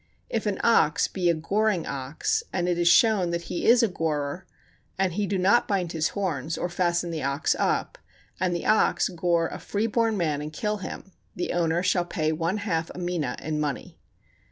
If 0.31 0.47
an 0.47 0.59
ox 0.63 1.07
be 1.07 1.29
a 1.29 1.35
goring 1.35 1.85
ox, 1.85 2.41
and 2.51 2.67
it 2.67 2.79
is 2.79 2.87
shown 2.87 3.29
that 3.29 3.43
he 3.53 3.67
is 3.67 3.83
a 3.83 3.87
gorer, 3.87 4.47
and 4.97 5.13
he 5.13 5.27
do 5.27 5.37
not 5.37 5.67
bind 5.67 5.91
his 5.91 6.09
horns, 6.17 6.57
or 6.57 6.69
fasten 6.69 7.11
the 7.11 7.21
ox 7.21 7.55
up, 7.59 7.99
and 8.39 8.55
the 8.55 8.65
ox 8.65 9.09
gore 9.09 9.45
a 9.49 9.59
free 9.59 9.85
born 9.85 10.17
man 10.17 10.41
and 10.41 10.51
kill 10.53 10.77
him, 10.77 11.11
the 11.35 11.53
owner 11.53 11.83
shall 11.83 12.05
pay 12.05 12.31
one 12.31 12.57
half 12.57 12.89
a 12.95 12.97
mina 12.97 13.37
in 13.43 13.59
money. 13.59 13.99